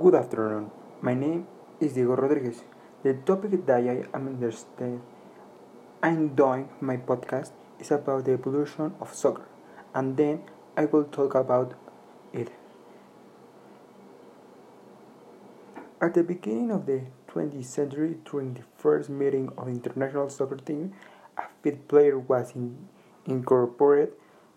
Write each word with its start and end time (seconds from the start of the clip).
Good 0.00 0.14
afternoon. 0.14 0.70
My 1.02 1.12
name 1.12 1.48
is 1.80 1.94
Diego 1.94 2.14
Rodriguez. 2.14 2.62
The 3.02 3.14
topic 3.14 3.66
that 3.66 3.82
I 3.82 4.06
understand 4.14 5.02
I'm 6.00 6.36
doing 6.36 6.68
my 6.80 6.98
podcast 6.98 7.50
is 7.80 7.90
about 7.90 8.24
the 8.24 8.34
evolution 8.34 8.94
of 9.00 9.12
soccer, 9.12 9.48
and 9.92 10.16
then 10.16 10.42
I 10.76 10.84
will 10.84 11.02
talk 11.02 11.34
about 11.34 11.74
it. 12.32 12.52
At 16.00 16.14
the 16.14 16.22
beginning 16.22 16.70
of 16.70 16.86
the 16.86 17.02
20th 17.26 17.64
century, 17.64 18.18
during 18.24 18.54
the 18.54 18.62
first 18.76 19.10
meeting 19.10 19.50
of 19.58 19.66
the 19.66 19.72
international 19.72 20.30
soccer 20.30 20.58
team, 20.58 20.92
a 21.36 21.42
fifth 21.60 21.88
player 21.88 22.16
was 22.20 22.54
in, 22.54 22.86
incorporated 23.26 24.14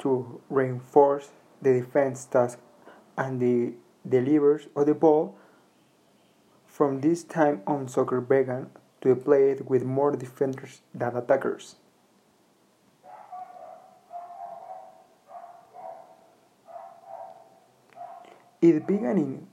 to 0.00 0.42
reinforce 0.50 1.30
the 1.62 1.72
defense 1.72 2.26
task 2.26 2.58
and 3.16 3.40
the 3.40 3.72
delivers 4.08 4.68
of 4.74 4.86
the 4.86 4.94
ball. 4.94 5.36
From 6.66 7.00
this 7.00 7.22
time 7.22 7.62
on, 7.66 7.88
soccer 7.88 8.20
began 8.20 8.70
to 9.02 9.14
be 9.14 9.20
played 9.20 9.68
with 9.68 9.84
more 9.84 10.14
defenders 10.16 10.80
than 10.94 11.16
attackers. 11.16 11.76
It 18.60 18.86
began 18.86 19.18
in 19.18 19.46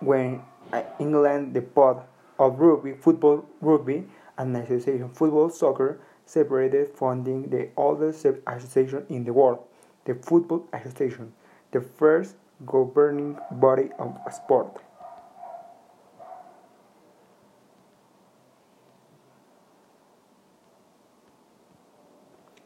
when 0.00 0.42
uh, 0.72 0.82
England, 0.98 1.54
the 1.54 1.62
pod 1.62 2.02
of 2.38 2.58
rugby, 2.58 2.94
football, 2.94 3.44
rugby, 3.60 4.04
and 4.38 4.56
association 4.56 5.10
football 5.10 5.50
soccer 5.50 6.00
separated, 6.24 6.88
founding 6.94 7.50
the 7.50 7.68
oldest 7.76 8.24
association 8.46 9.04
in 9.08 9.24
the 9.24 9.32
world 9.32 9.64
the 10.04 10.14
Football 10.14 10.66
Association, 10.72 11.32
the 11.70 11.80
first 11.80 12.36
governing 12.66 13.38
body 13.50 13.90
of 13.98 14.16
sport. 14.32 14.82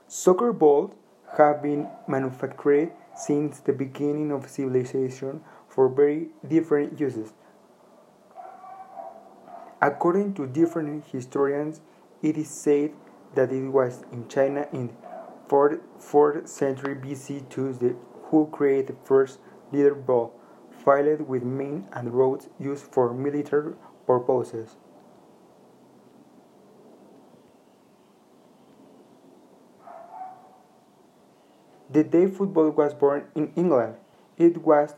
Soccer 0.08 0.52
balls 0.52 0.94
have 1.36 1.62
been 1.62 1.88
manufactured 2.08 2.90
since 3.14 3.60
the 3.60 3.72
beginning 3.72 4.32
of 4.32 4.48
civilization 4.48 5.40
for 5.68 5.88
very 5.88 6.28
different 6.46 6.98
uses. 6.98 7.32
According 9.80 10.34
to 10.34 10.46
different 10.46 11.04
historians, 11.06 11.80
it 12.22 12.36
is 12.38 12.48
said 12.48 12.92
that 13.34 13.52
it 13.52 13.68
was 13.68 14.04
in 14.10 14.26
China 14.26 14.66
in 14.72 14.90
4th, 15.48 15.80
4th 15.98 16.48
century 16.48 16.94
BC 16.94 17.48
Tuesday, 17.48 17.94
who 18.24 18.46
created 18.46 18.88
the 18.88 19.06
first 19.06 19.38
leather 19.72 19.94
ball, 19.94 20.32
filled 20.84 21.28
with 21.28 21.42
men 21.42 21.86
and 21.92 22.12
rods 22.12 22.48
used 22.58 22.84
for 22.84 23.12
military 23.12 23.74
purposes. 24.06 24.76
The 31.88 32.02
day 32.04 32.26
football 32.26 32.70
was 32.70 32.92
born 32.92 33.26
in 33.34 33.52
England, 33.56 33.94
it 34.36 34.58
was 34.58 34.94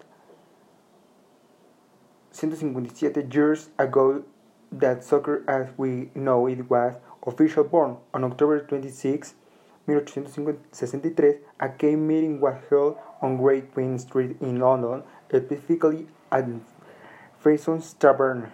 157 2.32 3.30
years 3.30 3.68
ago 3.78 4.24
that 4.70 5.04
soccer 5.04 5.44
as 5.48 5.68
we 5.76 6.10
know 6.14 6.46
it 6.46 6.68
was 6.70 6.96
officially 7.26 7.68
born 7.68 7.96
on 8.14 8.24
October 8.24 8.60
26, 8.60 9.34
1863, 9.88 11.34
a 11.60 11.68
key 11.70 11.96
meeting 11.96 12.40
was 12.40 12.56
held 12.68 12.96
on 13.22 13.36
Great 13.36 13.72
Queen 13.72 13.98
Street 13.98 14.36
in 14.40 14.60
London, 14.60 15.02
specifically 15.28 16.06
at 16.30 16.46
Fraser's 17.38 17.94
Tavern. 17.94 18.52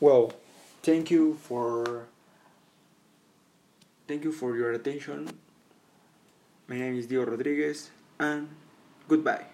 Well, 0.00 0.32
thank 0.82 1.10
you 1.10 1.34
for 1.34 2.06
thank 4.08 4.24
you 4.24 4.32
for 4.32 4.56
your 4.56 4.72
attention. 4.72 5.38
My 6.68 6.76
name 6.76 6.98
is 6.98 7.06
Diego 7.06 7.30
Rodriguez 7.30 7.90
and 8.18 8.48
goodbye. 9.08 9.46